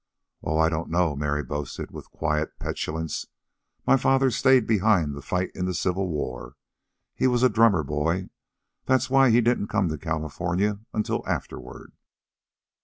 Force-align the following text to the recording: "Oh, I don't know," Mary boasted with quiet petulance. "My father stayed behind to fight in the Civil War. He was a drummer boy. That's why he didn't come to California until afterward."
"Oh, 0.43 0.57
I 0.57 0.69
don't 0.69 0.89
know," 0.89 1.15
Mary 1.15 1.43
boasted 1.43 1.91
with 1.91 2.09
quiet 2.09 2.57
petulance. 2.57 3.27
"My 3.85 3.97
father 3.97 4.31
stayed 4.31 4.65
behind 4.65 5.13
to 5.13 5.21
fight 5.21 5.51
in 5.53 5.65
the 5.65 5.75
Civil 5.75 6.07
War. 6.09 6.55
He 7.13 7.27
was 7.27 7.43
a 7.43 7.49
drummer 7.49 7.83
boy. 7.83 8.31
That's 8.85 9.11
why 9.11 9.29
he 9.29 9.41
didn't 9.41 9.67
come 9.67 9.89
to 9.89 9.99
California 9.99 10.79
until 10.91 11.21
afterward." 11.27 11.91